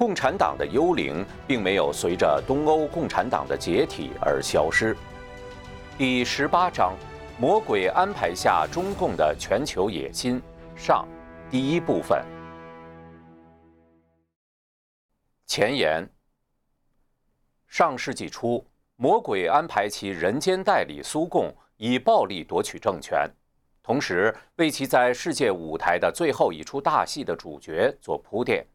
[0.00, 4.96] 共产党的幽灵并没有随着东欧共产党的解体而消失。
[5.98, 6.96] 第十八章：
[7.38, 10.40] 魔鬼安排下中共的全球野心
[10.74, 11.06] 上，
[11.50, 12.24] 第一部分。
[15.44, 16.08] 前言：
[17.68, 23.30] 上世纪初，魔鬼安排其人间代理苏共，以暴力夺取政权，
[23.82, 28.66] 同时为其在世界舞台的最后一出大戏的主角做铺垫。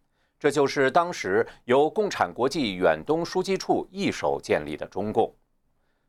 [0.45, 5.33] 这就是当时由共产国际远东书记处一手建立的中共。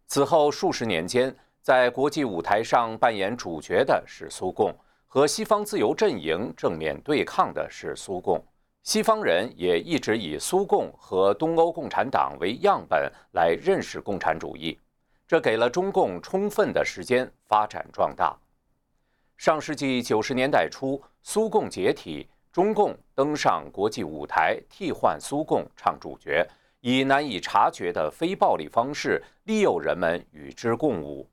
[0.09, 8.39] 此后数十年间，在国际舞台上扮演主角的是苏共，和西方自由阵营正面对抗的是苏共。
[8.83, 14.79] 西方人也一直以苏共和东欧共产党为样本来认识共产主义，
[15.27, 18.37] 这给了中共充分的时间发展壮大。
[19.39, 26.43] 上世纪九十年代初，苏共解体，中共登上国际舞台，替换苏共唱主角。
[26.81, 31.29] 以难以察觉的非暴力方式利诱人们与之共舞。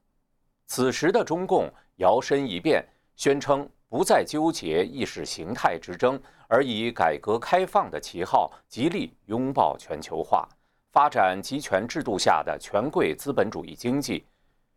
[0.67, 10.45] 此时的中共摇身一变，宣称不再纠结意识形态之争，而以改革开放的旗号，极力拥抱全球化，
[10.91, 14.25] 发展集权制度下的权贵资本主义经济。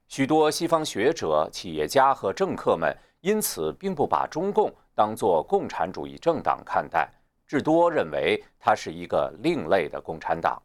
[0.07, 7.07] 许多西方学者、企业家和政客们因此并不把中共当作共产主义政党看待，
[7.47, 10.61] 至多认为它是一个另类的共产党。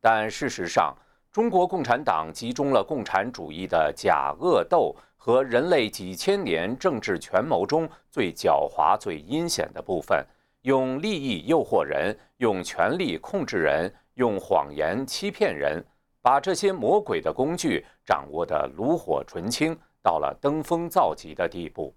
[0.00, 0.96] 但事实上，
[1.32, 10.24] 中国共产党集中了共产主义的假恶斗和人类几千年政治权谋中最狡猾、最阴险的部分，
[10.62, 15.84] 用利益诱惑人，用权力控制人，用谎言欺骗人，
[16.22, 21.92] 把这些魔鬼的工具掌握得炉火纯青，到了登峰造极的地步。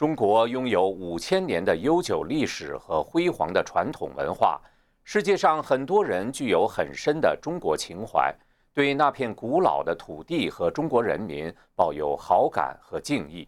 [0.00, 4.58] 中国拥有五千年的悠久历史和辉煌的传统文化。
[5.04, 8.34] 世界上很多人具有很深的中国情怀，
[8.72, 13.46] 对那片古老的土地和中国人民抱有好感和敬意。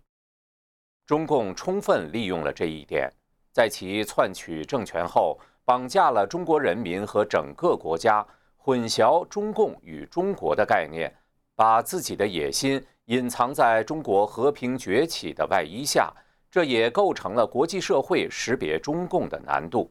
[1.07, 3.11] 中共充分利用了这一点，
[3.51, 8.23] 在其篡取政权后，绑架了中国人民和整个国家，
[8.59, 11.11] 混淆中共与中国的概念，
[11.57, 16.13] 把自己的野心隐藏在中国和平崛起的外衣下，
[16.53, 19.91] 这也构成了国际社会识别中共的难度。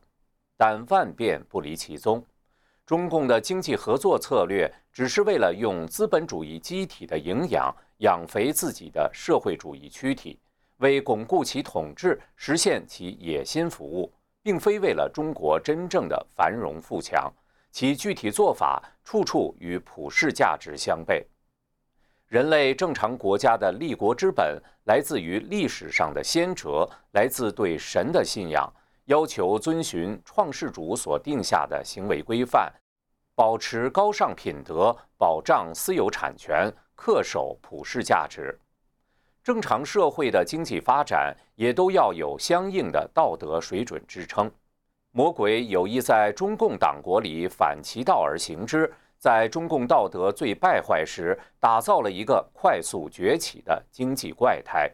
[0.56, 2.24] 但万变不离其宗，
[2.86, 10.40] 中共的经济合作策略只是为了用资本主义机体的营养养肥自己的社会主义躯体，
[10.78, 17.34] 为巩固其统治、实现其野心服务，并非为了中国真正的繁荣富强。
[17.72, 21.26] 其具体做法处处与普世价值相悖。
[22.32, 28.74] 人类正常国家的立国之本来自于历史上的先哲，来自对神的信仰。
[29.08, 32.72] 要求遵循创世主所定下的行为规范，
[33.36, 38.58] 保持高尚品德，保障私有产权，恪守普世价值。
[39.44, 44.50] 正常社会的经济发展也都要有相应的道德水准支撑。
[45.12, 48.90] 魔鬼有意在中共党国里反其道而行之，
[49.22, 54.92] 在中共道德最败坏时，打造了一个快速崛起的经济怪胎。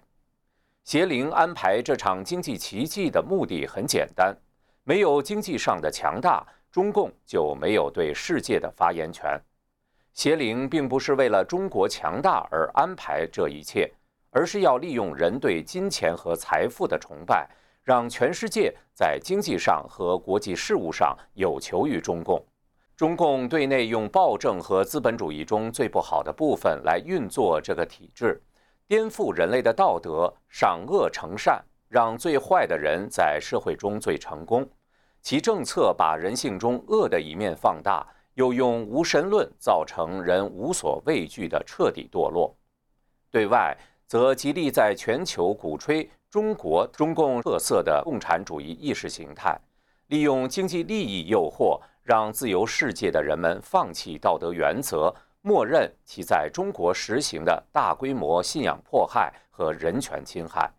[0.84, 4.36] 邪灵安排这场经济奇迹的目的很简单：
[4.84, 9.40] 没有经济上的强大，中共就没有对世界的发言权。
[10.12, 13.90] 邪灵并不是为了中国强大而安排这一切，
[14.32, 17.50] 而是要利用人对金钱和财富的崇拜，
[17.82, 22.46] 让全世界在经济上和国际事务上有求于中共。
[22.97, 28.41] 中共对内用暴政和资本主义中最不好的部分来运作这个体制。
[28.88, 34.68] 颠覆人类的道德，赏恶惩善，让最坏的人在社会中最成功。
[35.22, 38.03] 其政策把人性中恶的一面放大，
[38.34, 42.56] 又用无神论造成人无所畏惧的彻底堕落。
[43.30, 49.56] 对外则极力在全球鼓吹中国中共特色的共产主义意识形态，
[50.07, 55.13] 利用经济利益诱惑，让自由世界的人们放弃道德原则。
[55.42, 60.69] 默认其在中国实行的大规模信仰迫害和人权侵害，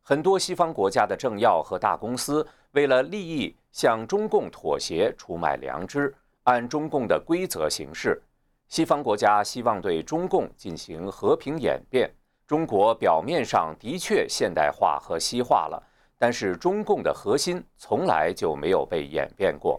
[0.00, 6.14] 很多西方国家的政要和大公司为了利益向中共妥协，出卖良知，
[6.44, 8.22] 按中共的规则行事。
[8.68, 12.10] 西方国家希望对中共进行和平演变。
[12.46, 15.82] 中国表面上的确现代化和西化了，
[16.16, 19.78] 但是中共的核心从来就没有被演变过。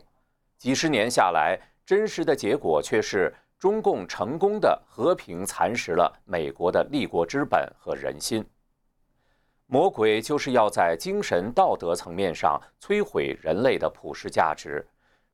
[0.62, 3.34] 几十年下来，真实的结果却是。
[3.58, 8.44] 中共成功的和平蚕食了美国的立国之本和人心。
[9.68, 14.84] 魔鬼就是要在精神道德层面上摧毁人类的普世价值。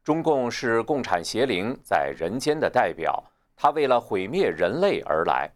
[0.04, 3.24] 中共是共产邪灵在人间的代表，
[3.56, 5.50] 他为了毁灭人类而来。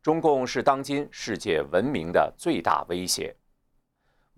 [0.00, 3.34] 中共是当今世界文明的最大威胁。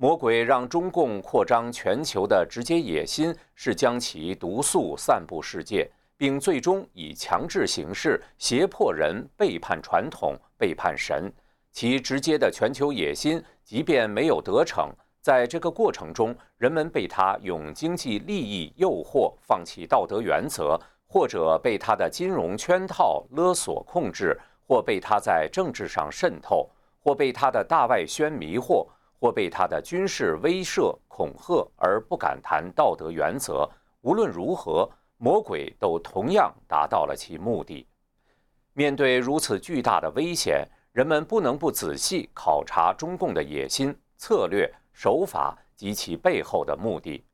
[0.02, 5.86] 魔鬼让中共扩张全球的直接野心是将其毒素散布世界，
[6.16, 11.30] 并最终以强制形式胁迫人背叛传统、背叛神。
[11.70, 14.90] 其直接的全球野心，即便没有得逞。
[15.20, 24.34] 在这个过程中，人们被他用经济利益诱惑放弃道德原则，或者被他的金融圈套勒索控制，
[24.66, 26.70] 或被他在政治上渗透，
[27.00, 28.86] 或被他的大外宣迷惑，
[29.20, 33.68] 或被他的军事威慑恐吓而不敢谈道德原则。
[34.00, 37.86] 无论如何，魔鬼都同样达到了其目的。
[38.72, 44.68] 面对如此巨大的危险，人们不能不仔细考察中共的野心策略。
[44.92, 47.24] 手法及其背后的目的。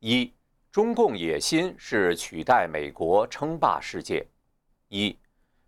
[0.00, 0.32] 一，
[0.72, 4.26] 中共野心是取代美国称霸世界。
[4.88, 5.16] 一，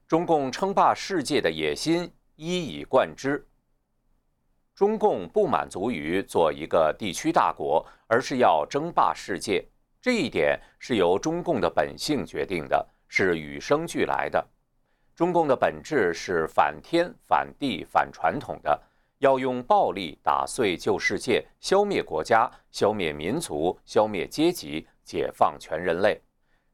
[0.08, 3.46] 中共称霸世界的野心一以贯之。
[4.74, 9.64] 中共不满足于做一个地区大国，而是要争霸世界。
[10.00, 14.44] 这一点是由中共的本性决定的，是与生俱来的。
[15.14, 18.82] 中共的本质是反天、反地、反传统的。
[19.18, 26.20] 要用暴力打碎旧世界，消灭国家，消灭民族，消灭阶级，解放全人类。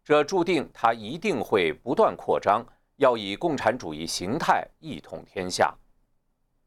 [0.02, 5.72] 这注定它一定会不断扩张，要以共产主义形态一统天下。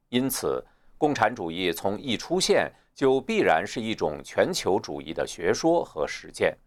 [0.07, 0.63] 因此，
[1.03, 6.57] 共产主义从一出现就必然是一种全球主义的学说和实践。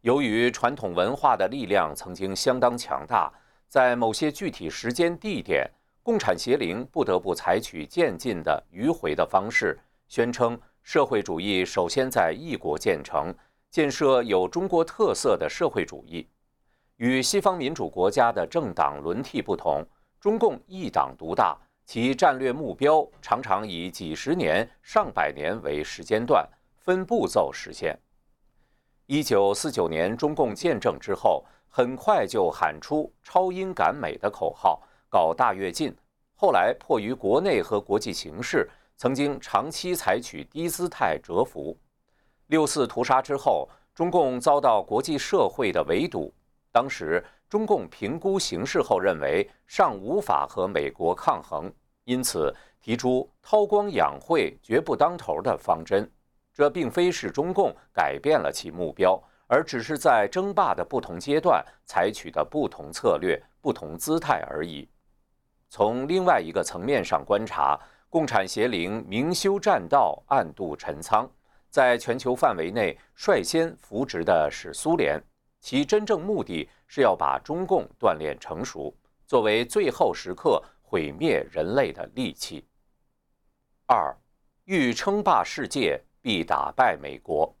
[0.00, 3.32] 由于传统文化的力量曾经相当强大，
[3.68, 5.70] 在某些具体时间地点。
[6.02, 9.78] 共产邪灵不得不采取渐进的迂回的方式，
[10.08, 13.32] 宣称社会主义首先在一国建成，
[13.70, 16.28] 建设有中国特色的社会主义。
[16.96, 19.86] 与西方民主国家的政党轮替不同，
[20.18, 26.48] 中共一党独大，其战略目标常常以几十年、上百年为时间段，
[26.78, 27.98] 分步骤实现。
[29.06, 34.82] 一九四九年中共建政之后，很快就喊出“超英赶美”的口号。
[35.10, 35.94] 搞大跃进，
[36.34, 41.76] 后来迫于国内和国际形势，曾经长期采取低姿态蛰伏。
[42.46, 46.32] 六四屠杀之后，中共遭到国际社会的围堵。
[46.70, 51.70] 当时中共评估形势后认为尚无法和美国抗衡，
[52.04, 52.50] 因此
[52.80, 56.10] 提出韬光养晦、绝不当头的方针。
[56.54, 64.88] 这并非是中共改变了其目标，而只是在争霸的不同阶段采取的不同策略、不同姿态而已。
[65.68, 67.78] 从另外一个层面上观察，
[68.08, 71.30] 共产邪灵明修栈道，暗度陈仓，
[71.68, 75.22] 在全球范围内率先扶植的是苏联，
[75.62, 78.94] 其真正目的是要把中共锻炼成熟，
[79.26, 82.66] 作为最后时刻毁灭人类的利器。
[83.86, 84.14] 二，
[84.64, 87.56] 欲称霸世界，必打败美国。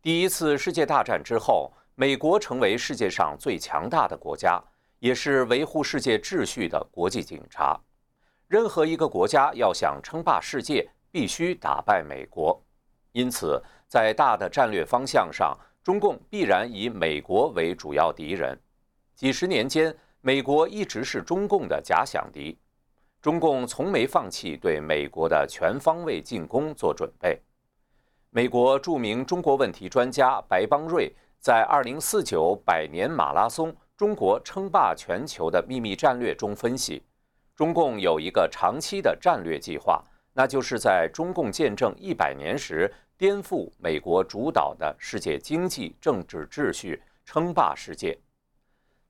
[0.00, 4.62] 第一次世界大战之后，美国成为世界上最强大的国家。
[5.00, 7.80] 也是维护世界秩序的国际警察。
[8.48, 12.60] 任何一个国家要想称霸世界，必须打败美国。
[13.12, 18.58] 因此，在大的战略方向上，中共必然以美国为主要敌人。
[19.14, 22.56] 几十年间，美国一直是中共的假想敌。
[23.20, 27.40] 中共从没放弃对美国的全方位进攻做准备。
[28.30, 33.74] 美国著名中国问题专家白邦瑞在二零四九百年马拉松。
[33.96, 37.02] 中国称霸全球的秘密战略中分析，
[37.56, 40.00] 中共有一个长期的战略计划，
[40.34, 42.88] 那就是在中共建政一百年时
[43.18, 48.16] 颠覆美国主导的世界经济政治秩序，称霸世界。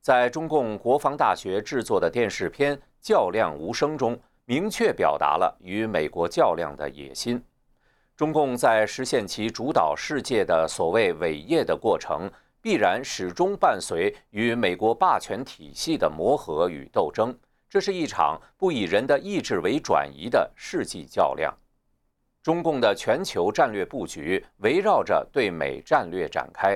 [0.01, 7.39] 在中共国防大学制作的电视片《较量无声》中，明确表达了与美国较量的野心。
[8.17, 12.29] 中共在实现其主导世界的所谓伟业的过程。
[12.61, 17.33] 必然始终伴随与美国霸权体系的磨合与斗争，
[17.69, 21.55] 这是一场不以人的意志为转移的世纪较量。
[22.49, 26.75] 中共的全球战略布局围绕着对美战略展开。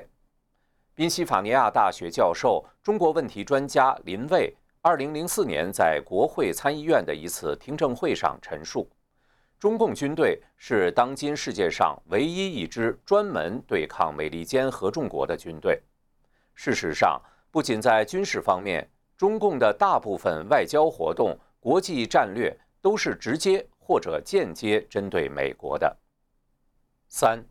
[0.94, 8.88] 宾夕法尼亚大学教授、中国问题专家林蔚，二零零四年在国会参议院的一次听证会上陈述。
[9.58, 15.82] 中共军队是当今世界上唯一一支专门对抗美利坚合众国的军队。
[16.54, 18.88] 事实上，不仅在军事方面，
[19.18, 25.98] 中共的大部分外交活动、国际战略都是直接或者间接针对美国的。
[27.10, 27.44] 三，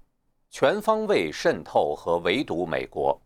[0.50, 3.20] 全方位渗透和围堵美国。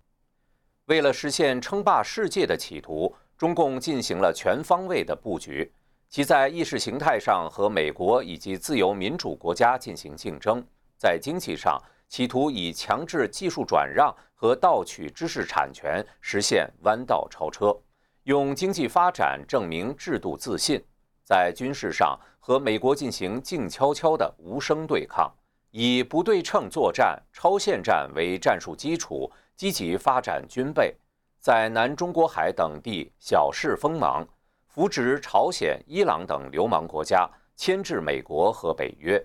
[0.87, 5.73] 为了实现称霸世界的企图，中共进行了全方位的布局。
[6.09, 10.65] 其在意识形态上和美国以及自由民主国家进行竞争，
[10.97, 17.77] 在经济上企图以强制技术转让和盗取知识产权实现弯道超车，
[18.23, 20.79] 用经济发展证明制度自信；
[21.27, 25.29] 在军事上和美国进行静悄悄的无声对抗，
[25.73, 30.95] 以不对称作战、超限战为战术基础，积极发展军备，
[31.41, 34.25] 在南中国海等地小事锋芒。
[34.69, 39.21] 扶植朝鲜、伊朗等流氓国家，牵制美国和北约。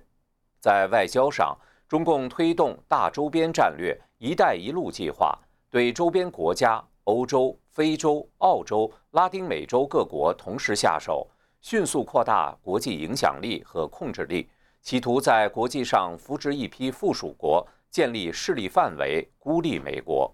[0.60, 1.56] 在外交上，
[1.88, 5.38] 中共推动大周边战略“一带一路”计划，
[5.70, 11.28] 对周边国家、欧洲、非洲、澳洲、拉丁美洲各国同时下手，
[11.62, 14.50] 迅速扩大国际影响力和控制力，
[14.82, 20.34] 企图在国际上扶植一批附属国，建立势力范围，孤立美国。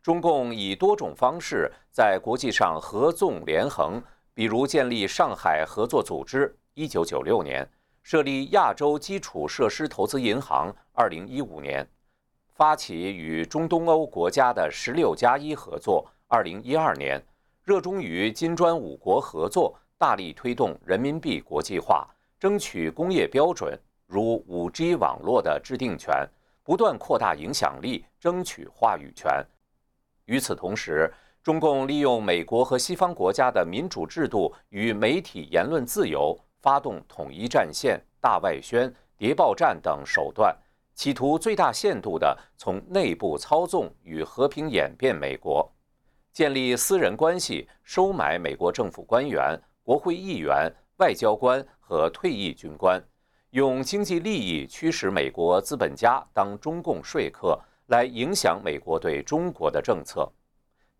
[0.00, 7.68] 中共以多种方式在国际上合纵连横，比如建立上海合作组织（一九九六年），
[8.02, 11.86] 设立亚洲基础设施投资银行（二零一五年），
[12.54, 17.22] 发起与中东欧国家的“十六加一”合作（二零一二年），
[17.64, 26.26] 热衷于金砖五国合作，大力推动人民币国际化，争取工业标准如五 G 网络的制定权，
[26.64, 29.44] 不断扩大影响力，争取话语权。
[30.24, 40.56] 与此同时，中共利用美国和西方国家的民主制度与媒体言论自由，发动统一战线、大外宣、谍报战等手段，
[40.94, 45.70] 企图最大限度地从内部操纵与和平演变美国，
[46.32, 53.02] 建立私人关系，收买美国政府官员、国会议员、外交官和退役军官，
[53.50, 57.58] 用经济利益驱使美国资本家当中共说客。
[57.88, 60.30] 来影响美国对中国的政策，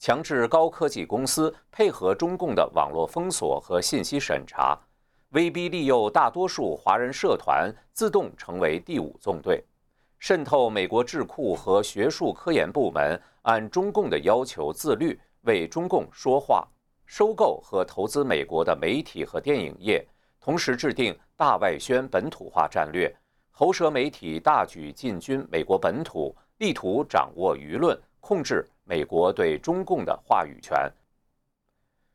[0.01, 4.77] 强制高科技公司配合中共的网络封锁和信息审查，
[5.29, 9.63] 威逼利诱大多数华人社团自动成为第五纵队，
[10.19, 16.67] 渗透美国智库和学术科研部门，按中共的要求自律，为中共说话，
[17.11, 20.07] 收购和投资美国的媒体和电影业，
[20.41, 23.13] 同时制定大外宣本土化战略，
[23.51, 26.33] 喉舌媒体大举进军美国本土。
[26.59, 30.89] 力图掌握舆论，控制美国对中共的话语权。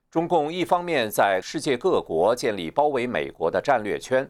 [0.10, 4.25] 中共一方面在世界各国建立包围美国的战略圈，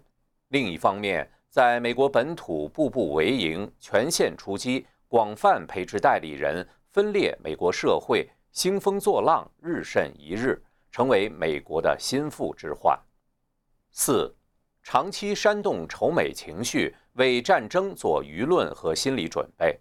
[0.48, 12.98] 另一方面在美国本土步步为营，全线出击，广泛培植代理人，分裂美国社会，兴风作浪，日甚一日，成为美国的心腹之患。
[13.92, 14.34] 四，
[14.82, 19.78] 长期煽动仇美情绪，为战争做舆论和心理准备。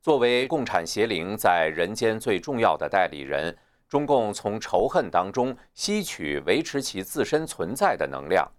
[0.00, 3.54] 作为共产邪灵在人间最重要的代理人，
[3.86, 8.50] 中共从仇恨当中吸取维持其自身存在的能量。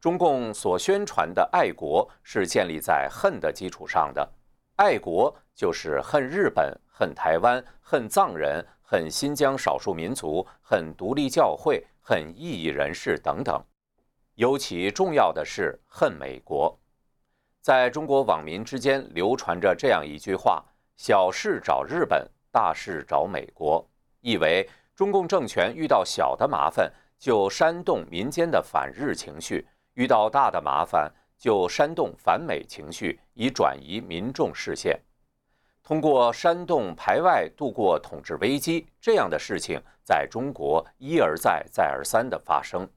[0.00, 4.32] 中共所宣传的爱国是建立在恨的基础上的，
[4.76, 13.60] 爱国就是恨日本、恨台湾、恨藏人、恨新疆少数民族、恨独立教会、恨异议人士等等。
[14.36, 16.78] 尤其重要的是恨美国。
[17.60, 20.64] 在中国网民之间流传着这样一句话。
[20.96, 23.84] 小事找日本，大事找美国，
[24.20, 34.96] 意为中共政权遇到小的麻烦就煽动民间的反日情绪，遇到大的麻烦就煽动反美情绪，以转移民众视线。
[35.84, 42.88] 通过煽动排外度过统治危机，这样的事情在中国一而再、再而三地发生。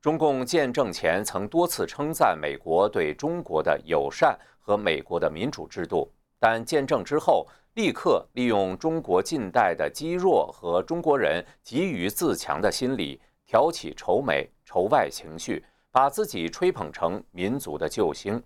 [0.00, 6.12] 中共建政前曾多次称赞美国对中国的友善和美国的民主制度。
[6.40, 18.42] 但见证之后，立刻利用中国近代的积弱和中国人急于自强的心理，挑起仇美仇外情绪，把自己吹捧成民族的救星。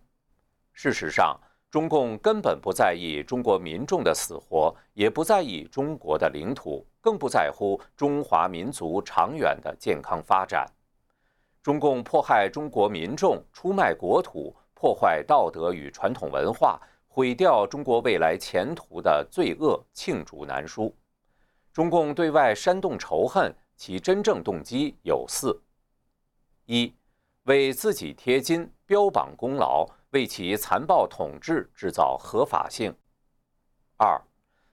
[0.73, 1.37] 事实上，
[1.71, 10.67] 中共根本不在意中国民众的死活，也不在意中国的领土，更不在乎中华民族长远的健康发展。
[11.63, 16.81] 中共迫害中国民众，出卖国土，破坏道德与传统文化。
[17.11, 20.95] 毁掉中国未来前途的罪恶罄竹难书。
[21.73, 25.61] 中共对外煽动仇恨，其真正动机有四：
[26.67, 26.95] 一、
[27.45, 32.93] 为自己贴金、标榜功劳，为其残暴统治制造合法性；
[33.97, 34.21] 二、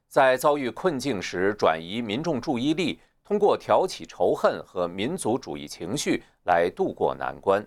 [0.08, 7.62] 在遭遇困境时转移民众注意力，通过挑起仇恨和民族主义情绪来渡过难关；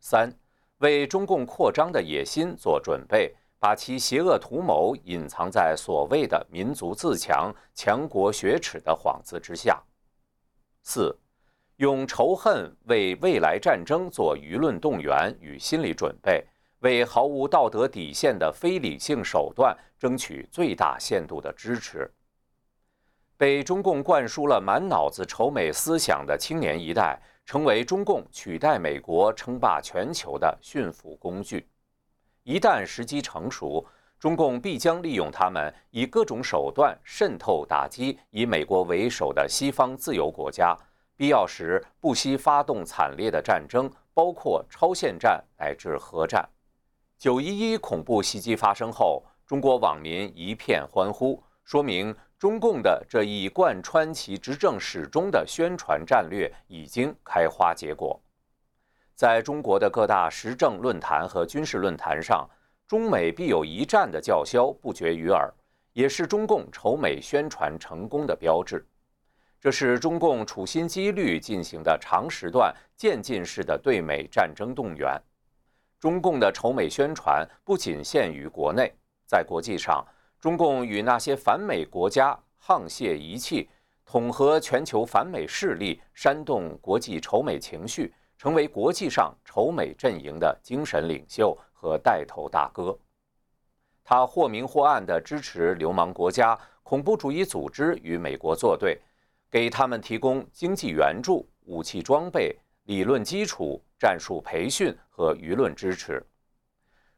[0.00, 0.30] 三、
[0.78, 9.82] 为中共扩张的野心做准备，把其邪恶图谋隐藏在所谓的民族自强、强国雪耻的幌子之下；
[10.82, 11.18] 四、
[11.76, 16.46] 用仇恨为未来战争做舆论动员与心理准备，
[16.86, 22.08] 为毫无道德底线的非理性手段争取最大限度的支持。
[23.36, 31.68] 被中共灌输了满脑子仇美思想的青年一代，成为中共取代美国称霸全球的驯服工具。
[32.44, 33.84] 一旦时机成熟，
[34.16, 40.76] 中共必将利用他们，以各种手段渗透打击以美国为首的西方自由国家。
[41.16, 46.48] 必要时不惜发动惨烈的战争，包括超限战乃至核战。
[47.18, 58.20] 九一一恐怖袭击发生后，中国网民一片欢呼，说明中共的这一贯穿其执政始终的宣传战略已经开花结果。
[59.14, 62.46] 在中国的各大时政论坛和军事论坛上
[62.86, 65.50] ，“中美必有一战”的叫嚣不绝于耳，
[65.94, 68.86] 也是中共仇美宣传成功的标志。
[69.58, 75.18] 这是中共处心积虑进行的长时段渐进式的对美战争动员。
[76.06, 78.94] 中共的仇美宣传不仅限于国内，
[79.26, 80.06] 在国际上，
[80.38, 83.68] 中共与那些反美国家沆瀣一气，
[84.04, 92.96] 统合全球反美势力，煽动国际仇美情绪，成为国际上仇美阵营的精神领袖和带头大哥。
[94.04, 98.96] 他或明或暗地支持流氓国家、恐怖主义组织与美国作对。
[99.50, 106.22] 给他们提供经济援助、武器装备、理论基础、战术培训和舆论支持。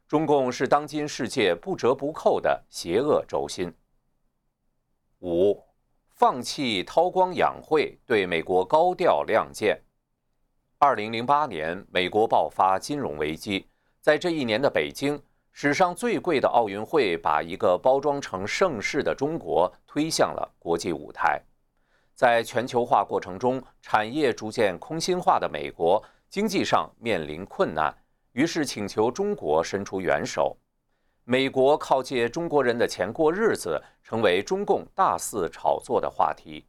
[0.07, 3.73] 中共是当今世界不折不扣的邪恶轴心。
[5.19, 5.61] 五，
[6.15, 9.77] 放弃韬光养晦，对美国高调亮剑。
[10.77, 13.67] 二零零八年，美国爆发金融危机，
[13.99, 21.41] 在这一年的北京，史上最贵的奥运会把一个包装成盛世的中国推向了国际舞台。
[22.15, 27.91] 在全球化过程中，产业逐渐空心化的美国经济上面临困难，
[28.33, 30.55] 于是请求中国伸出援手。
[31.23, 36.67] 美国靠借中国人的钱过日子，成为中共大肆炒作的话题。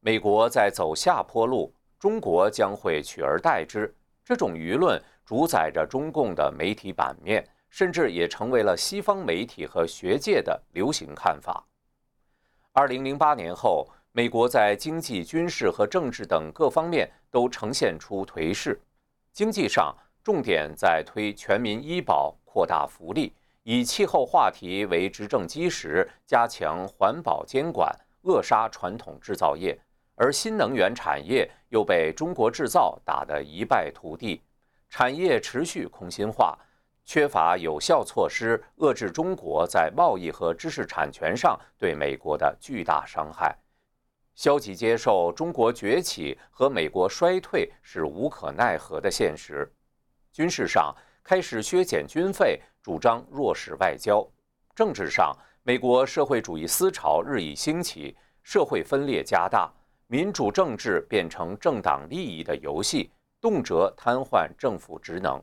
[0.00, 3.94] 美国在走下坡路，中国将会取而代之。
[4.24, 11.62] 这种舆论主宰着中共的媒体版面，甚至也成为了西方媒体和学界的流行看法。
[12.72, 13.86] 二零零八年后。
[14.12, 18.80] 美国在经济、军事和政治等各方面都呈现出颓势。
[19.32, 27.88] 经济上，重点在推全民医保、扩大福利，以气候话题为执政基石，加强环保监管，
[28.22, 29.78] 扼杀传统制造业；
[30.16, 34.42] 而新能源产业又被中国制造打得一败涂地，
[34.88, 36.58] 产业持续空心化，
[37.04, 43.56] 缺乏有效措施遏制中国在贸易和知识产权上对美国的巨大伤害。
[44.34, 49.70] 消极接受中国崛起和美国衰退是无可奈何的现实。
[50.32, 54.26] 军事上开始削减军费，主张弱势外交；
[54.74, 59.70] 政治上，美国社会主义思潮日益兴起，社会分裂加大，
[60.06, 65.42] 民主政治变成政党利益的游戏，动辄瘫痪政府职能。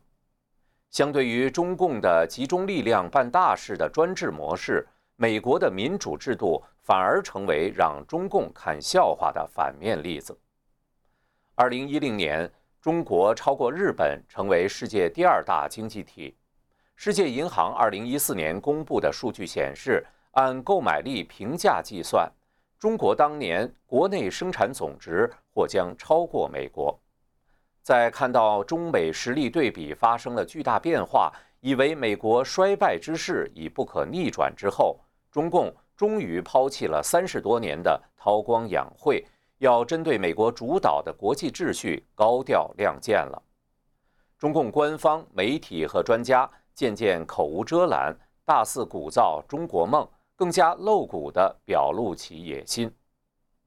[0.90, 4.88] 相对于中共的集中力量办大事的专制模式。
[5.20, 10.40] 美国的民主制度反而成为让中共看笑话的反面例子。
[11.56, 12.48] 二零一零年，
[12.80, 16.38] 中国超过日本，成为世界第二大经济体。
[16.96, 22.32] 世界银行二零一四年公布的数据显示，按购买力平价计算，
[22.78, 26.96] 中国当年国内生产总值或将超过美国。
[27.82, 35.00] 在看到中美实力对比发生了巨大变化，以为美国衰败之势已不可逆转之后，
[35.38, 39.24] 中共终于抛弃了三十多年的韬光养晦，
[39.60, 43.40] 要针对美国主导的国际秩序高调亮剑了。
[44.40, 52.92] 中共官方媒体和专家渐渐口无遮拦，大肆鼓噪中国梦，更加露骨地表露其野心。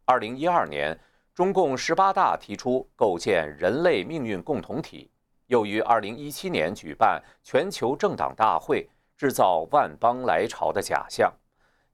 [0.05, 0.99] 二零一二年，
[1.33, 5.09] 中共十八大提出构建人类命运共同体，
[5.47, 11.33] 又于二零一七年举办全球政党大会，制造万邦来朝的假象。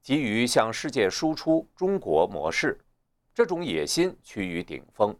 [0.07, 2.79] 急于向世界输出中国模式，
[3.33, 5.13] 这种野心趋于顶峰。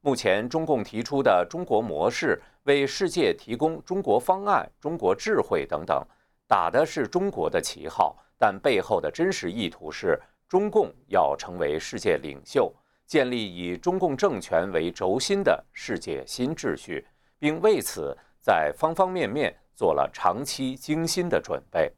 [0.00, 6.02] 目前，中共提出的中国模式为世界提供中国方案、中国智慧等等，
[6.48, 12.74] 打的是中国的旗号，但背后的真实意图是中共要成为世界领袖，
[13.04, 17.06] 建立以中共政权为轴心的世界新秩序，
[17.38, 21.92] 并为此在方方面面做了长期精心的准备。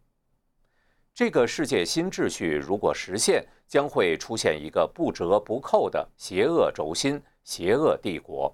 [1.15, 8.53] 这个世界新秩序如果实现，将会出现一个不折不扣的邪恶轴心、邪恶帝国。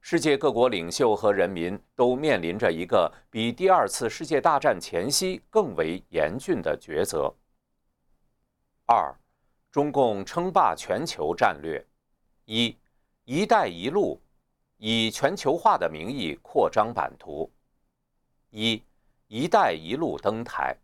[0.00, 7.30] 世界各国领袖和人民都面临着一个比第二次世界大战前夕更为严峻的抉择。
[8.86, 9.14] 二，
[9.70, 11.86] 中共称霸全球战略。
[12.46, 12.74] 一
[13.26, 14.18] ，“一带一路”
[14.78, 17.52] 以全球化的名义扩张版图。
[18.48, 18.82] 一
[19.28, 20.74] ，“一带一路”登台。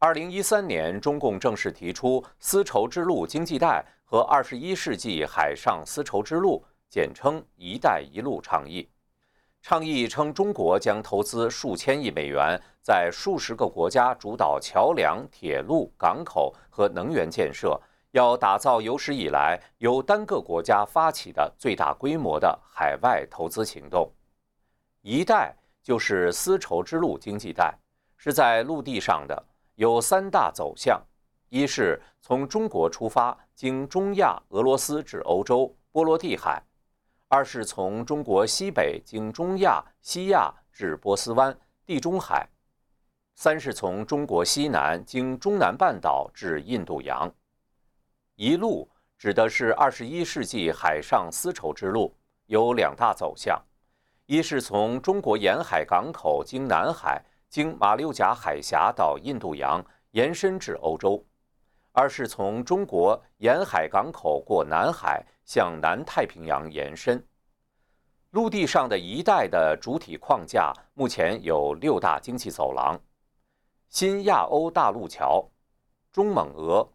[0.00, 6.64] 二零一三年，中共正式提出丝绸之路经济带和二十一世纪海上丝绸之路。
[6.88, 8.88] 简称“一带一路”倡议，
[9.60, 17.78] 倡议称中国将投资数千亿美元，在数十个国家主导桥梁、铁路、港口和能源建设，
[18.12, 24.10] 要打造有史以来由单个国家发起的最大规模的海外投资行动。
[25.02, 27.74] “一带”就是丝绸之路经济带，
[28.16, 29.44] 是在陆地上的，
[29.78, 31.00] 有三大走向：
[31.50, 36.60] 一是从中国出发，经中亚、俄罗斯至欧洲、波罗的海。
[37.28, 42.44] 二是从中国西北经中亚、西亚至波斯湾、地中海；
[43.36, 47.32] 三是从中国西南经中南半岛至印度洋。
[48.34, 52.12] 一路指的是二十一世纪海上丝绸之路，
[52.46, 53.56] 有两大走向：
[54.26, 61.24] 一是从中国沿海港口经南海，经马六甲海峡到印度洋，延伸至欧洲；
[61.92, 65.24] 二是从中国沿海港口过南海。
[65.48, 67.26] 向南太平洋延伸。
[68.32, 73.00] 陆地上的一带的主体框架目前有六大经济走廊：
[73.88, 75.50] 新亚欧大陆桥、
[76.12, 76.86] 中蒙俄、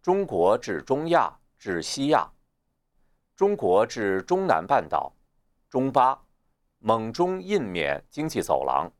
[0.00, 2.26] 中国至中亚至西亚、
[3.36, 5.12] 中国至中南半岛、
[5.68, 6.18] 中巴、
[6.78, 8.90] 蒙中印缅经济走廊。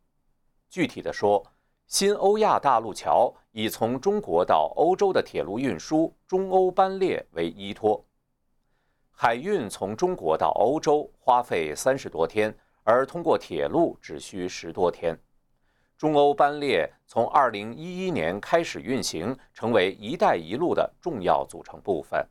[0.68, 1.44] 具体的说，
[1.86, 8.04] 新欧亚大陆桥以从中国到欧洲的铁路运输中欧班列为依托。
[9.10, 15.18] 海运从中国到欧洲花费三十多天，而通过铁路只需十多天。
[15.96, 22.24] 中欧班列从二零一一年开始运行，成为“一带一路”的重要组成部分。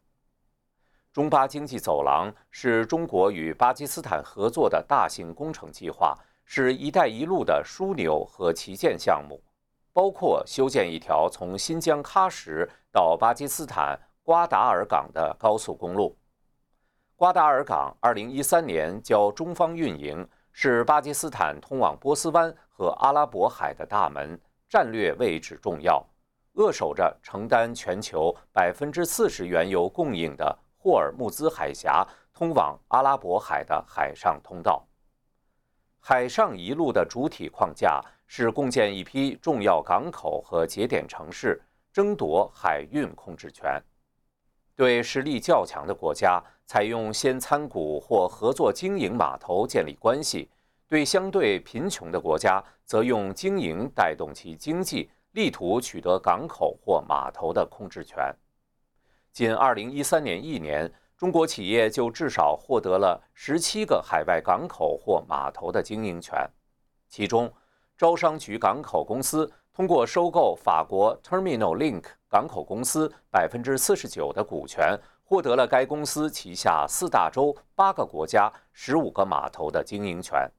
[1.12, 6.16] 中巴经济走廊是中国与巴基斯坦合作的大型工程计划，
[6.50, 9.44] 是一带一路的枢纽和旗舰项目，
[9.92, 16.18] 包括修建一条从新疆喀什到巴基斯坦瓜达尔港的高速公路。
[17.18, 26.02] 瓜达尔港2013年交中方运营，是巴基斯坦通往波斯湾和阿拉伯海的大门，战略位置重要，
[26.54, 34.88] 扼守着承担全球百分之四十原油供应的霍尔木兹海峡通往阿拉伯海的海上通道。
[36.10, 43.78] 海上一路的主体框架是共建一批重要港口和节点城市，争夺海运控制权。
[44.74, 50.48] 对实力较强的国家，采用先参股或合作经营码头建立关系；
[50.88, 58.34] 对相对贫穷的国家，则用经营带动其经济，力图取得港口或码头的控制权。
[59.34, 66.48] 仅2013年一年，中国企业就至少获得了17个海外港口或码头的经营权，
[67.10, 67.52] 其中，
[67.98, 69.52] 招商局港口公司。
[69.74, 80.50] 通过收购法国 Terminal Link 港口公司百分之四十九的股权，获得了该公司旗下四大洲八个国家十五个码头的经营权。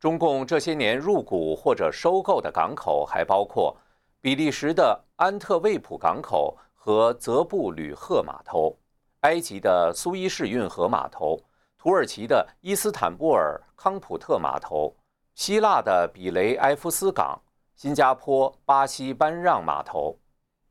[0.00, 3.76] 中共这些年入股或者收购的港口还包括
[4.20, 8.76] 比利时的安特卫普港口和泽布吕赫码头，
[9.24, 11.40] 埃及的苏伊士运河码头，
[11.78, 14.94] 土耳其的伊斯坦布尔康普特码头，
[15.34, 17.40] 希腊的比雷埃夫斯港。
[17.74, 20.18] 新加坡巴西班让码头，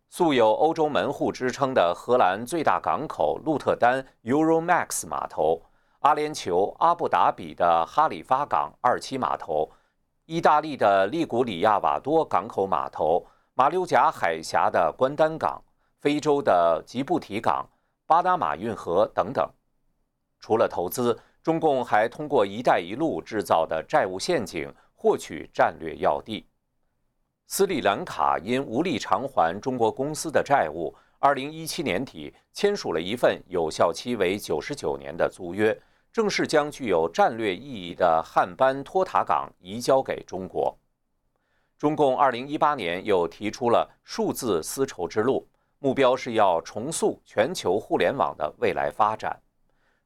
[0.08, 5.64] 素有“欧洲门户”之称的荷兰最大港口鹿特丹 Euromax 码头，
[6.02, 9.72] 阿联酋阿布达比的哈里发港二期码头，
[10.28, 15.62] 意大利的利古里亚瓦多港口码头，马六甲海峡的关丹港，
[16.00, 17.68] 非洲的吉布提港，
[18.14, 19.50] 巴拿马运河等等。
[20.40, 26.46] 除了投资，中共还通过“一带一路”制造的债务陷阱获取战略要地。
[27.48, 35.76] 斯里兰卡因无力偿还中国公司的债务，二零一七年底签署了一份有效期为九十九年的租约，
[36.12, 40.78] 正式将具有战略意义的汉班托塔港移交给中国。
[41.80, 45.48] 中共二零一八年又提出了数字丝绸之路，
[45.84, 49.38] 目标是要重塑全球互联网的未来发展。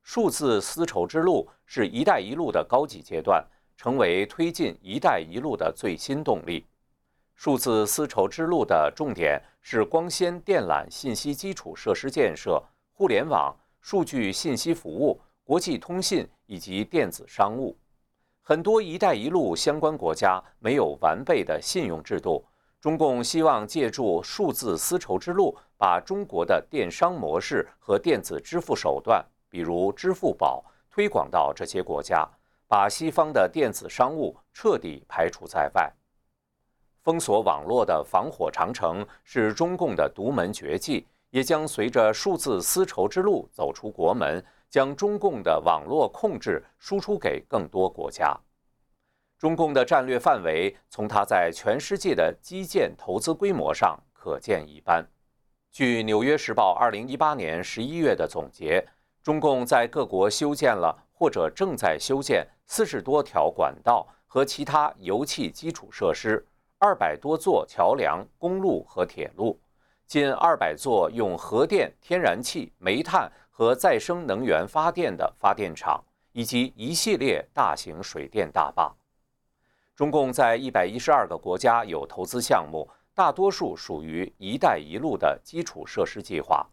[0.01, 3.45] 数字丝绸之路是一带一路的高级阶段，
[3.77, 6.65] 成为推进一带一路的最新动力。
[7.35, 12.59] 数字丝绸之路的重点是光纤电缆信息基础设施建设、
[12.93, 17.77] 互联网、数据信息服务、国际通信以及电子商务。
[18.41, 22.43] 很多“一带一路”相关国家没有完备的信用制度，
[22.79, 29.25] 中共希望借助数字丝绸之路，把中国的电商模式和电子支付手段。
[29.49, 32.27] 比如支付宝推广到这些国家，
[32.67, 35.91] 把西方的电子商务彻底排除在外。
[37.01, 48.37] 封锁网络的防火长城是中共的独门绝技，也将随着数字丝绸之路走出国门，将中共的网络控制输出给更多国家。
[49.37, 55.05] 中共的战略范围，从它在全世界的基建投资规模上可见一斑。
[55.71, 58.87] 据《纽约时报》二零一八年十一月的总结。
[59.23, 66.47] 中共在各国修建了或者正在修建四十多条管道和其他油气基础设施，
[66.77, 69.59] 二百多座桥梁、公路和铁路，
[70.05, 78.95] 近二百座用核电、天然气、煤炭和再生能源发电的发电厂，以及一系列大型水电大坝。
[79.97, 86.69] 中共在一百一十二个国家有投资项目，大多数属于“一带一路”的基础设施计划。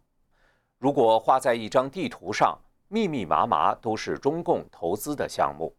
[0.77, 2.59] 如果画在一张地图上，
[2.89, 5.75] 密密麻麻都是中共投资的项目，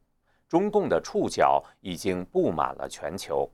[0.49, 3.47] 中共的触角已经布满了全球。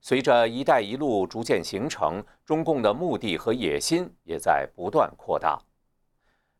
[0.00, 5.62] 随着“一带一路”逐渐形成，中共的目的和野心也在不断扩大。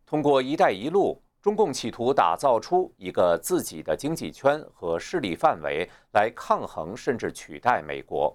[0.07, 8.35] 通过“一带一路”，中共企图打造出一个自己的经济圈和势力范围，来抗衡甚至取代美国。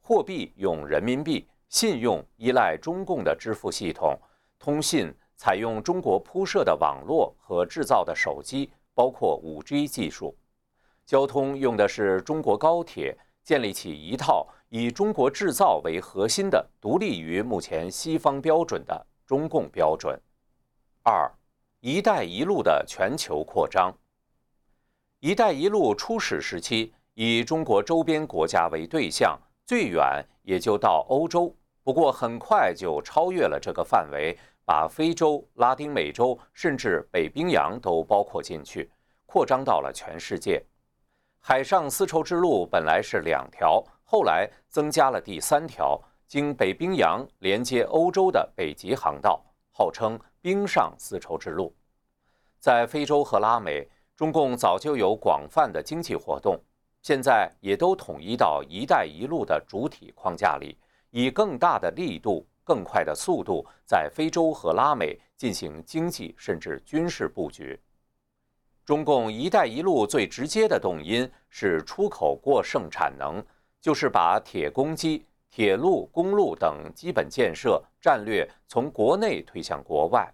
[0.00, 4.16] 货币用人民币，信用依赖中共的支付系统。
[4.60, 10.32] 通信采用中国铺设的网络和制造的手机，包括 5G 技术；
[11.04, 20.16] 交通用的是中国高铁，建立起一套以中国制造为核心的、独立于目前西方标准的中共标准。
[21.02, 21.28] 二
[21.80, 23.96] ，“一带一路”的全球扩张。
[25.20, 34.36] “一带一路”初始时期以中国周边国家为对象，最远也就到欧洲，不过很快就超越了这个范围。
[34.62, 38.88] 把非洲、拉丁美洲甚至北冰洋都包括进去，
[39.26, 40.64] 扩张到了全世界。
[41.40, 51.74] 海上丝绸之路本来是两条，后来增加了第三条，经北冰洋连接欧洲的北极航道，号称冰上丝绸之路。
[52.58, 56.60] 在非洲和拉美，中共早就有广泛的经济活动，
[57.02, 60.76] 现在也都统一到“一带一路”的主体框架里，
[61.10, 62.46] 以更大的力度。
[62.62, 67.76] 更快的速度在非洲和拉美进行经济甚至军事布局。
[68.84, 73.44] 中共“一带一路”最直接的动因是出口过剩产能，
[73.80, 80.32] 就是把铁公鸡、铁路、公路等基本建设战略从国内推向国外。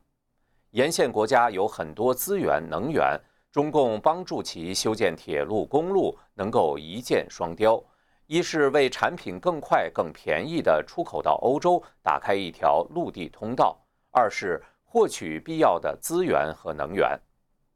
[0.73, 3.19] 沿线国家有很多资源能源，
[3.51, 7.83] 中共帮助其修建铁路、公路，能够一箭双雕。
[8.27, 13.79] 一是为产品更快、更便宜地出口到欧洲打开一条陆地通道；
[14.11, 17.19] 二是获取必要的资源和能源。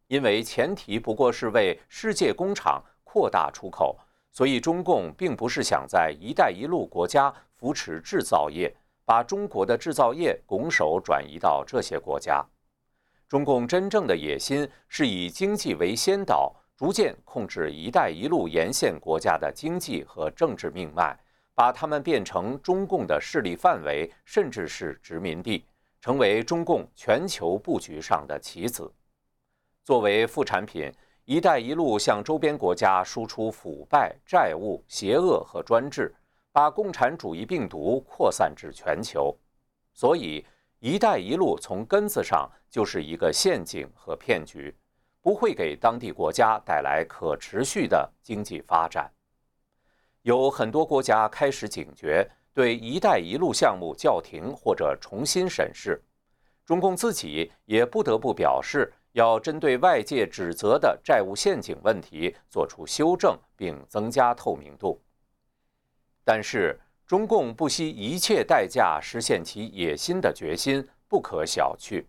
[0.09, 3.96] 因为前提不过是为世界工厂扩大出口，
[4.33, 12.45] 所以中共并不是想在“一带一路”国家扶持制造业，把中国的制造业拱手转移到这些国家。
[13.29, 16.55] 中共真正的野心是以经济为先导。
[16.77, 21.14] 逐渐控制“一带一路”沿线国家的经济和政治命脉，
[21.55, 25.66] 把他们变成中共的势力范围，甚至是殖民地，
[26.01, 28.90] 成为中共全球布局上的棋子。
[29.85, 30.90] 作为副产品
[31.31, 36.12] ，“一带一路”向周边国家输出腐败、债务、邪恶和专制，
[36.51, 39.33] 把共产主义病毒扩散至全球。
[39.93, 40.45] 所以
[40.81, 44.77] ，“一带一路”从根子上就是一个陷阱和骗局。
[45.23, 49.09] 不会给当地国家带来可持续的经济发展。
[50.23, 56.03] 有很多国家开始警觉，对“一带一路”项目叫停或者重新审视。
[56.66, 65.03] 中共自己也不得不表示，要针对外界指责的债务陷阱问题做出修正，并增加透明度。
[66.25, 72.05] 但是，中共不惜一切代价实现其野心的决心不可小觑。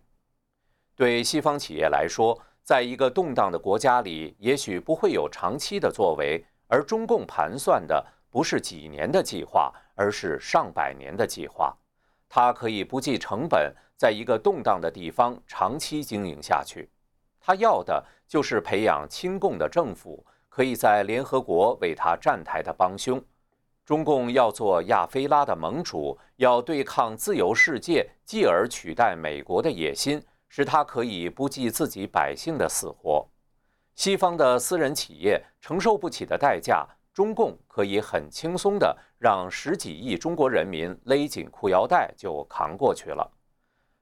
[0.94, 11.76] 对西方企业来说，在一个动荡的国家里，也许不会有长期的作为，而中共盘算的不是几年的计划，而是上百年的计划。
[12.34, 16.88] 他可以不计成本，在一个动荡的地方长期经营下去。
[17.38, 23.22] 他要的就是培养亲共的政府，可以在联合国为他站台的帮凶。
[23.84, 33.28] 中共要做亚非拉的盟主，要对抗自由世界，继而取代美国的野心，使他可以不计自己百姓的死活。
[33.94, 43.30] 西方的私人企业承受不起的代价，中共可以很轻松地让十几亿中国人民勒紧裤腰带就扛过去了。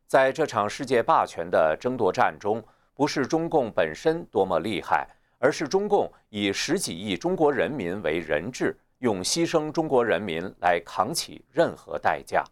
[0.07, 2.63] 在这场世界霸权的争夺战中，
[2.95, 8.77] 不是中共本身多么厉害，而是中共以十几亿中国人民为人质。
[9.01, 12.45] 用牺牲中国人民来扛起任何代价。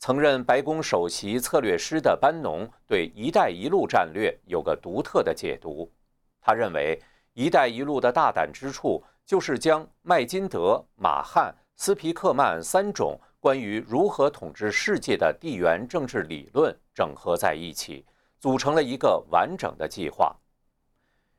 [0.00, 5.88] 曾任白宫首席策略师的班农对“一带一路”战略有个独特的解读。
[6.40, 7.00] 他认为
[7.36, 18.06] ，“一带一路”的大胆之处就是将麦金德、马汉、斯皮克曼三种关于如何统治世界的地缘政治理论整合在一起，
[18.40, 20.34] 组成了一个完整的计划。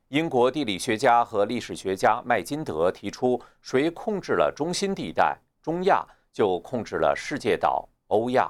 [0.06, 8.44] 英国地理学家和历史学家麦金德提出：“谁控制了中心地带（中亚），就控制了世界岛（欧亚）；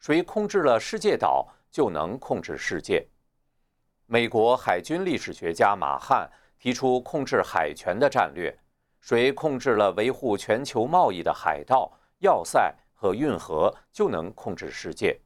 [0.00, 3.06] 谁控制了世界岛，就能控制世界。”
[4.06, 8.56] 美国海军历史学家马汉提出控制海权的战略
[9.00, 15.18] ：“谁控制了维护全球贸易的海盗、要塞和运河，就能控制世界。”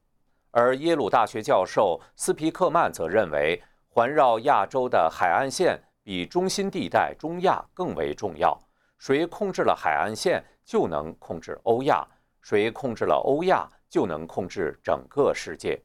[0.51, 3.63] 而耶鲁大学教授斯皮克曼则认为。
[3.91, 8.57] 环绕亚洲的海岸线比中心地带中亚更为重要。
[8.97, 12.07] 谁控制了海岸线，就能控制欧亚；
[12.41, 15.83] 谁控制了欧亚，就能控制整个世界。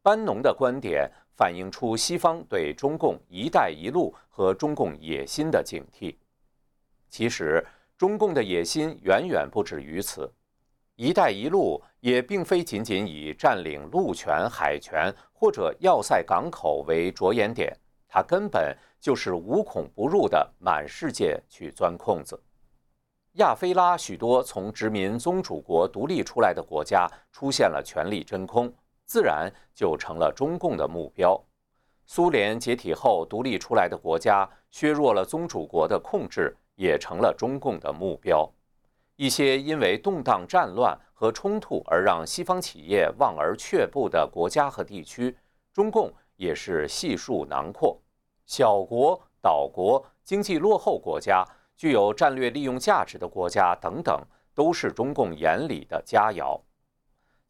[0.00, 1.10] 班农的观点
[1.40, 6.14] 反映出西方对中共“一带一路”和中共野心的警惕。
[7.08, 10.30] 其实，中共的野心远远不止于此。
[10.96, 17.74] “一带一路”也并非仅仅以占领陆权、海权或者要塞港口为着眼点，
[18.06, 22.38] 它根本就是无孔不入的满世界去钻空子。
[23.36, 28.70] 亚非拉许多从殖民宗主国独立出来的国家出现了权力真空，
[29.10, 31.36] 自然就成了中共的目标。
[32.06, 38.48] 苏联解体后独立出来的国家削弱了宗主国的控制，也成了中共的目标。
[39.16, 45.36] 一些因为动荡、战乱和冲突而让西方企业望而却步的国家和地区，
[45.72, 48.00] 中共也是悉数囊括。
[48.46, 51.44] 小国、岛国、经济落后国家、
[51.76, 54.22] 具有战略利用价值的国家等等，
[54.54, 56.60] 都是中共眼里的佳肴。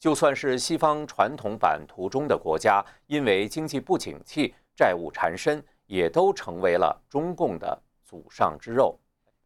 [0.01, 8.99] 就算是西方传统版图中的国家，因为经济不景气、债务缠身，也都成为了中共的祖上之肉。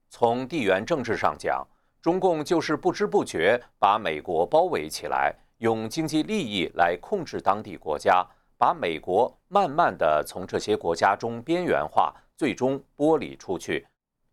[0.09, 1.67] 从地缘政治上讲，
[2.01, 8.25] 中共就是不知不觉把美国包围起来，用经济利益来控制当地国家，
[8.57, 13.85] 把美国慢慢地从这些国家中边缘化，最终剥离出去，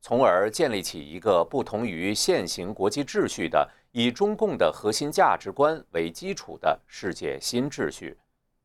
[0.02, 8.18] 从而建立起一个不同于现行国际秩序的以中共的核心价值观为基础的世界新秩序。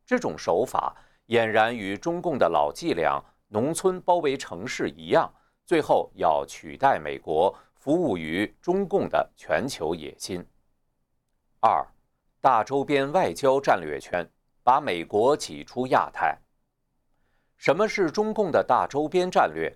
[0.05, 0.97] 这种手法
[1.29, 5.33] 俨然与中共的老伎俩——农村包围城市一样，
[5.65, 7.55] 最后要取代美国。
[7.79, 10.45] 服务于中共的全球野心。
[11.61, 11.87] 二，
[12.41, 14.29] 大周边外交战略圈，
[14.65, 16.37] 把美国挤出亚太。
[17.57, 19.73] 什么是中共的大周边战略？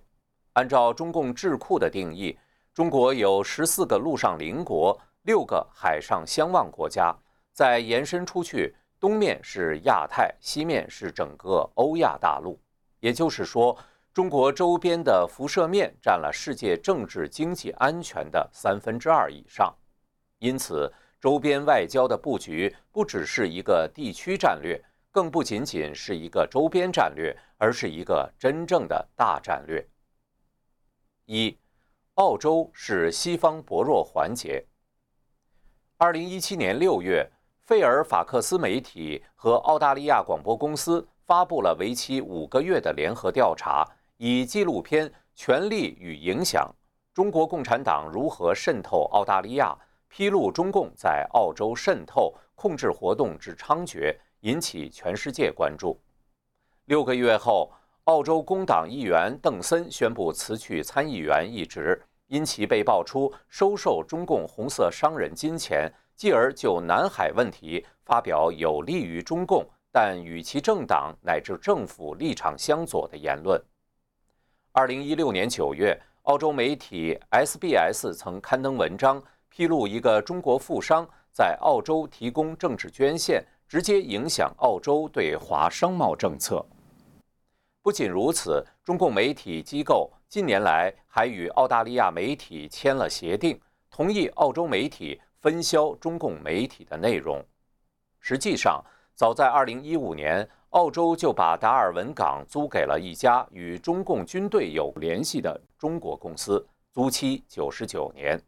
[0.51, 2.37] 按照中共智库的定义，
[2.73, 7.15] 中国有十四个陆上邻国，六个海上相望国家。
[7.53, 12.59] 再延伸出去，东面是亚太，西面是整个欧亚大陆。
[12.99, 13.77] 也就是说。
[14.13, 19.73] 中国周边的辐射面占了世界政治经济安全的三分之二以上，
[20.39, 29.87] 因此周边外交的布局不只是一个地区战略，更不仅仅是一个周边战略，而是一个真正的大战略。
[31.23, 31.57] 一，
[32.15, 34.65] 澳洲是西方薄弱环节。
[36.03, 43.87] 二零一七年六月，费尔法克斯媒体和澳大利亚广播公司发布了为期五个月的联合调查。
[44.17, 46.67] 以纪录片《权力与影响：
[47.13, 56.01] 中国共产党如何渗透澳大利亚》披露中共在澳洲渗透控制活动之猖獗，引起全世界关注。
[56.85, 57.71] 六个月后，
[58.05, 62.01] 澳洲工党议员邓森宣布辞去参议员一职，
[62.31, 73.61] 因其被爆出收受中共红色商人金钱，继而就南海问题发表有利于中共但与其政党乃至政府立场相左的言论。
[74.71, 86.65] 二零一六年九月，澳洲媒体 SBS 曾刊登文章，披露一个中国富商在澳洲提供政治捐献，直接影响澳洲对华商贸政策。
[87.81, 93.59] 不仅如此，中共媒体机构近年来还与澳大利亚媒体签了协定，
[93.89, 97.43] 同意澳洲媒体分销中共媒体的内容。
[98.21, 98.81] 实际上，
[99.13, 108.41] 早在2015年，澳洲就把达尔文港租给了一家与中共军队有联系的中国公司，租期99年。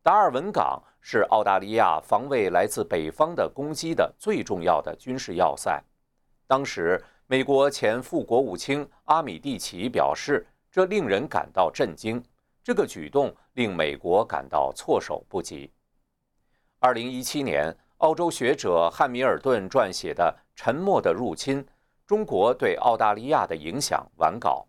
[0.00, 5.82] 达尔文港是澳大利亚防卫来自北方的攻击的最重要的军事要塞。
[6.46, 12.20] 当时，美国前副国务卿阿米蒂奇表示：“这令人感到震惊，
[12.60, 15.70] 这个举动令美国感到措手不及。”
[16.82, 21.64] 二零一七年，澳洲学者汉密尔顿撰写的《沉默的入侵：
[22.04, 24.66] 中国对澳大利亚的影响》完稿，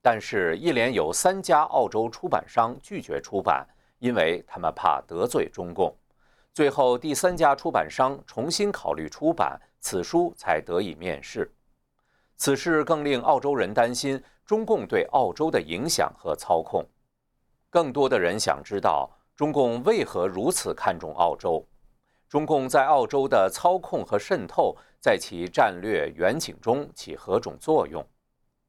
[0.00, 3.66] 但是，一连有三家澳洲出版商拒绝出版，
[3.98, 5.92] 因为他们怕得罪中共。
[6.54, 11.52] 最后，第三家出版商重新考虑出版，此书才得以面世。
[12.36, 16.82] 此事更令澳洲人担心中共对澳洲的影响和操控。
[17.68, 21.62] 更多的人想知道中共为何如此看重澳洲，
[22.30, 28.02] 中共在澳洲的操控和渗透在其战略远景中起何种作用？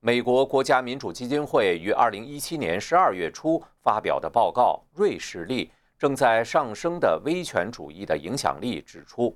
[0.02, 9.34] 美国国家民主基金会于二零一七年十二月初发表的报告《瑞士力正在上升的威权主义的影响力》指出。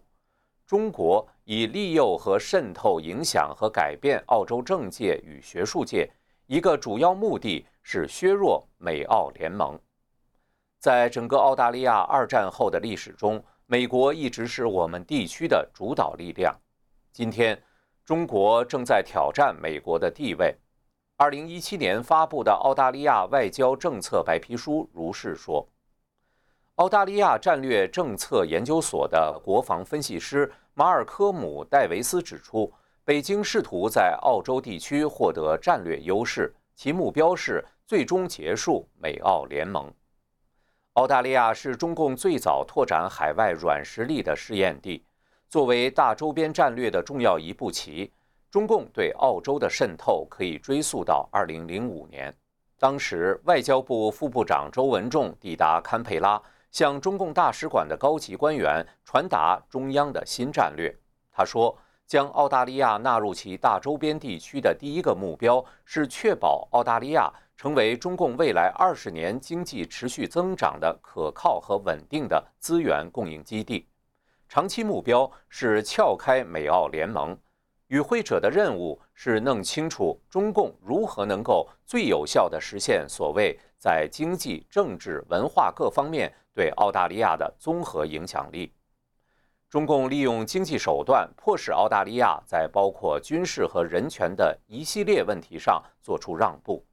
[0.65, 6.09] 中国以利诱和渗透影响和改变澳洲政界与学术界，
[6.47, 9.79] 一个主要目的是削弱美澳联盟。
[10.79, 16.53] 在整个澳大利亚二战后的历史中，美国一直是我们地区的主导力量。
[17.13, 17.61] 今天，
[18.03, 20.53] 中国正在挑战美国的地位。
[21.15, 25.65] 二零一七年发布的澳大利亚外交政策白皮书如是说。
[26.75, 32.73] 澳大利亚战略政策研究所的国防分析师马尔科姆·戴维斯指出，
[33.05, 39.93] 北京试图在澳洲地区获得战略优势，其目标是最终结束美澳联盟。
[40.93, 45.03] 澳大利亚是中共最早拓展海外软实力的试验地，
[45.49, 48.13] 作为大周边战略的重要一步棋，
[48.49, 52.33] 中共对澳洲的渗透可以追溯到2005年，
[52.79, 56.41] 当时外交部副部长周文重抵达堪培拉。
[56.71, 60.91] 向中共大使馆的高级官员传达中央的新战略。
[61.31, 61.77] 他说，
[62.13, 73.87] 将澳大利亚纳入其大周边地区的第一个目标是确保澳大利亚成为中共未来二十年经济持续增长的可靠和稳定的资源供应基地。
[74.47, 77.35] 长期目标是撬开美澳联盟。
[77.87, 88.71] 与会者的任务是弄清楚中共如何能够最有效地实现所谓在经济、政治、文化各方面对澳大利亚的综合影响力。
[89.73, 96.85] 中共利用经济手段迫使澳大利亚在包括军事和人权的一系列问题上做出让步，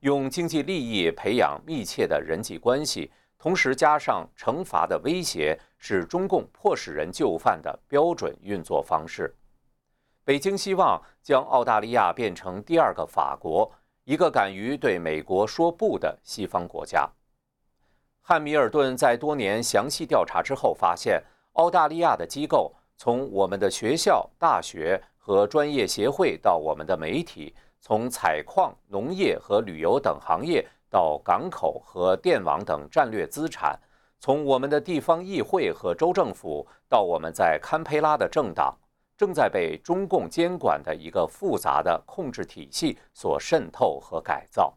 [0.00, 9.32] 用经济利益培养密切的人际关系，同时加上惩罚的威胁，是中共迫使人就范的标准运作方式。
[10.24, 13.70] 北京希望将澳大利亚变成第二个法国，
[14.02, 17.08] 一个敢于对美国说不的西方国家。
[18.20, 21.22] 汉密尔顿在多年详细调查之后发现，
[21.56, 33.78] 澳大利亚的机构，从我们的学校、大学和专业协会到我们的媒体，从采矿、农业和旅游等行业到港口和电网等战略资产，
[34.18, 38.76] 从我们的地方议会和州政府到我们在堪培拉的政党。
[39.18, 44.76] 正在被中共监管的一个复杂的控制体系所渗透和改造。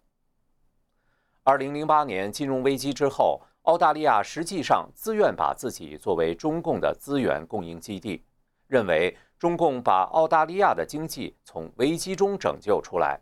[1.43, 8.23] 二零零八年金融危机之后，澳大利亚实际上自愿把自己作为中共的资源供应基地，
[8.65, 13.19] 认为中共把澳大利亚的经济从危机中拯救出来。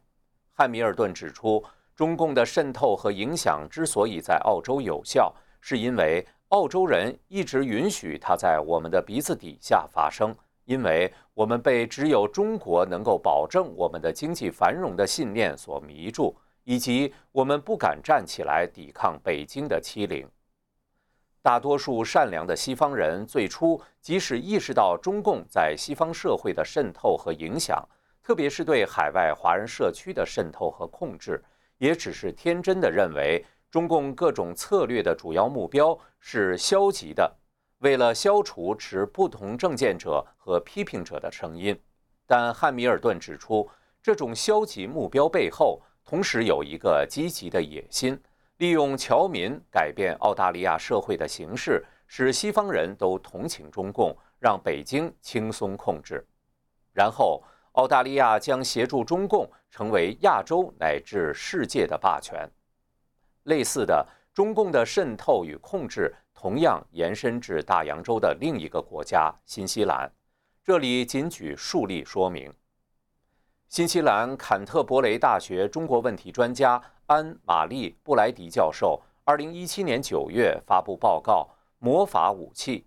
[0.53, 1.61] 汉密尔顿指出，
[1.93, 10.33] 中共的渗透和影响之所以在澳洲有效，是因为澳洲人一直允许它在我们的鼻子底下发生。
[10.63, 16.33] 因为我们被只有中国能够保证我们的经济繁荣的信念所迷住，
[16.63, 20.25] 以及我们不敢站起来抵抗北京的欺凌。
[21.47, 27.81] 大多数善良的西方人最初即使意识到中共在西方社会的渗透和影响，
[28.21, 31.41] 特别是对海外华人社区的渗透和控制，
[31.77, 37.33] 也只是天真的认为中共各种策略的主要目标是消极的。
[37.77, 41.79] 为了消除持不同政见者和批评者的声音，
[42.25, 43.69] 但汉密尔顿指出，
[44.03, 48.19] 这种消极目标背后同时有一个积极的野心，
[48.57, 56.25] 利用侨民改变澳大利亚社会的形势，使西方人都同情中共，让北京轻松控制。
[56.91, 57.43] 然后，
[57.73, 62.49] 澳大利亚将协助中共成为亚洲乃至世界的霸权。
[63.43, 64.03] 类似的，
[64.33, 70.11] 中共的渗透与控制同样延伸至大洋洲的另一个国家——新西兰。
[70.63, 72.51] 这里仅举数例说明。
[73.69, 81.45] 新西兰坎特伯雷大学中国问题专家安玛丽布莱迪教授，二零一七年九月发布报告
[81.79, 82.79] 《魔法武器》，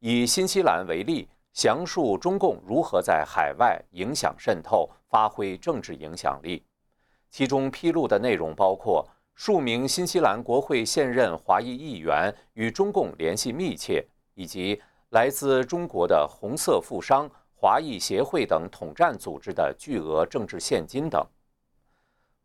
[0.00, 1.28] 以新西兰为例。
[1.54, 6.62] 详述中共如何在海外影响渗透、发挥政治影响力。
[7.30, 9.04] 其中披露的内容包括
[9.34, 17.28] 数名新西兰国会现任华裔议员与中共联系密切，以及来自中国的红色富商、
[17.60, 21.26] 华裔协会等统战组织的巨额政治现金等。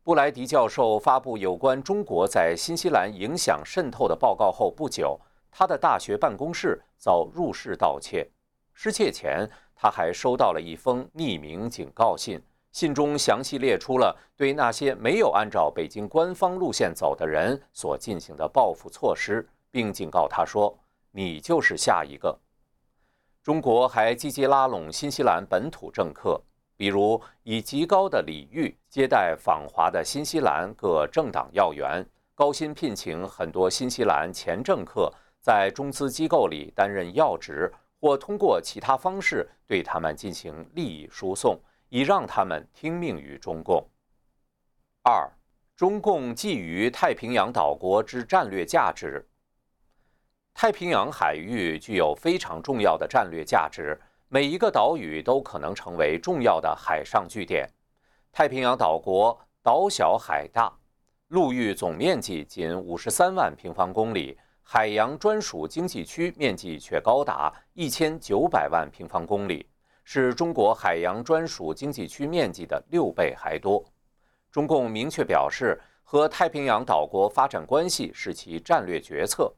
[0.02, 5.18] 布莱迪教授发布有关中国在新西兰影响渗透的报告后不久，
[5.52, 8.28] 他的大学办公室遭入室盗窃。
[8.72, 12.42] 失窃前，他还收到了一封匿名警告信，
[12.72, 20.76] 信中详细列出了对那些没有按照北京官方路线走的人所进行的报复措施，并警告他说
[21.12, 22.36] ：“你就是下一个。”
[23.44, 26.40] 中国还积极拉拢新西兰本土政客，
[26.78, 32.02] 比如以极高的礼遇接待访华的新西兰各政党要员，
[32.34, 37.70] 高薪聘请很多新西兰前政客在中资机构里担任要职。
[38.00, 43.82] 或通过其他方式对他们进行利益输送，以让他们听命于中共。
[45.02, 45.30] 二、
[45.74, 49.26] 中共觊觎太平洋岛国之战略价值。
[50.54, 57.68] 太平洋海域具有非常重要的战略价值，每一个岛屿都可能成为重要的海上据点。
[58.32, 60.72] 太平洋岛国岛小海大，
[61.28, 64.38] 陆域总面积仅五十三万平方公里。
[64.62, 69.68] 海洋专属经济区面积却高达一千九百万平方公里，
[70.04, 73.84] 是中国海洋专属经济区面积的六倍还多。
[74.50, 79.52] 中共明确表示，和太平洋岛国发展关系是其战略决策。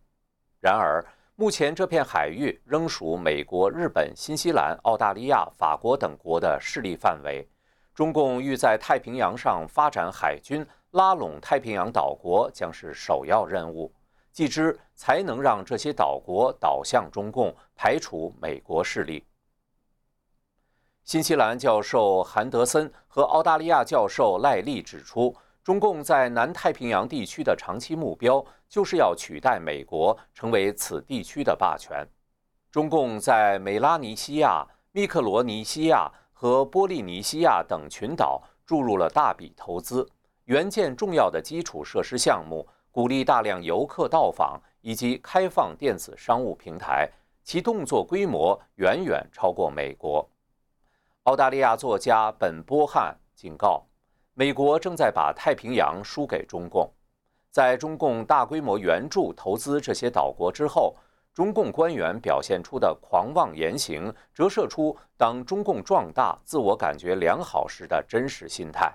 [0.60, 1.04] 然而，
[1.34, 7.46] 目前这片海域仍属美国、日本、新西兰、澳大利亚、法国等国的势力范围。
[7.94, 13.92] 中共欲在太平洋上发展海军，拉拢太平洋岛国将是首要任务。
[14.32, 19.24] 继之，才能让这些岛国倒向中共，排除美国势力。
[21.04, 25.34] 新西兰教授韩德森和澳大利亚教授赖利指出，
[25.66, 32.06] 中共在南太平洋地区的长期目标就是要取代美国，成为此地区的霸权。
[32.70, 40.08] 中共在美拉尼西亚、密克罗尼西亚和波利尼西亚等群岛注入了大笔投资，
[40.44, 42.64] 援建重要的基础设施项目。
[42.92, 47.10] 鼓励大量游客到访，以及开放电子商务平台，
[47.42, 50.30] 其动作规模远远超过美国。
[51.24, 53.84] 澳大利亚作家本·波汉警告，
[54.38, 56.92] 美国正在把太平洋输给中共。
[57.50, 60.94] 在中共大规模援助投资这些岛国之后，
[61.32, 68.92] 中共官员表现出的狂妄言行，折射出当中共壮大、自我感觉良好时的真实心态，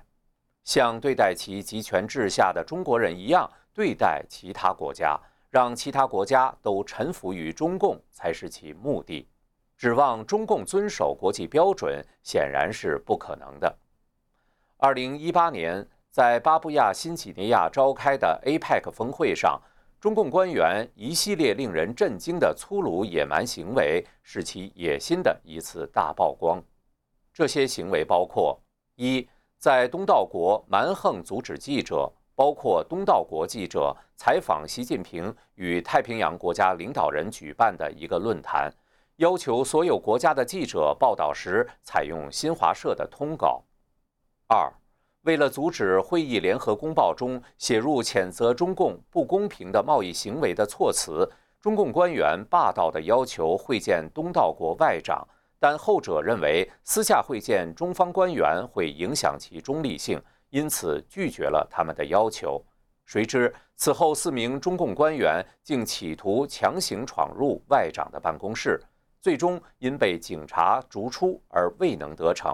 [0.64, 3.50] 像对待其集权制下的中国人一样。
[3.74, 5.20] 对待其他国家，
[5.50, 9.28] 让其他国家都臣服于中共才是其目的。
[9.76, 13.76] 指望中共遵守国际标准，显然是不可能的。
[14.84, 19.62] 二零一八年，在巴布亚新几内亚召开的 APEC 峰会上，
[20.00, 26.60] 中共官员一系列令人震惊的粗鲁野蛮行为，使其野心的一次大曝光。
[27.32, 28.60] 这些行为包括：
[28.96, 29.30] 一，
[29.60, 32.12] 在东道国蛮横阻止记者。
[32.34, 38.74] 包括东道国记者采访习近平与太平洋国家领导人举办的一个论坛，
[39.18, 43.64] 要求所有国家的记者报道时采用新华社的通稿。
[44.54, 44.70] 二，
[45.22, 51.26] 为了阻止会议联合公报中写入谴责中共不公平的贸易行为的措辞，
[51.62, 55.26] 中共官员霸道地要求会见东道国外长，
[55.58, 60.22] 但后者认为私下会见中方官员会影响其中立性。
[60.50, 62.62] 因此拒绝了他们的要求。
[63.06, 68.78] 谁知此后四名中共官员竟企图强行闯入外长的办公室，
[69.22, 72.54] 最终因被警察逐出而未能得逞。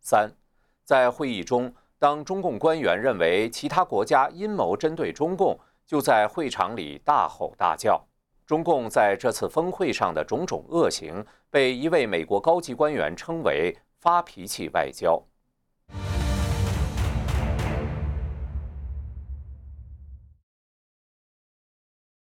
[0.00, 0.32] 三，
[0.86, 8.00] 在会议中，当中共官员认为其他国家阴谋针对中共，就在会场里大吼大叫。
[8.46, 15.20] 中共在这次峰会上的种种恶行，被一位美国高级官员称为“发脾气外交”。